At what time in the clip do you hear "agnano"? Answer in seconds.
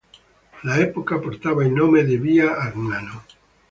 2.57-3.23